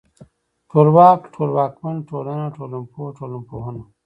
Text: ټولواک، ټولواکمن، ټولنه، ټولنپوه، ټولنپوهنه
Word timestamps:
ټولواک، 0.69 1.19
ټولواکمن، 1.33 1.95
ټولنه، 2.09 2.45
ټولنپوه، 2.57 3.07
ټولنپوهنه 3.17 3.83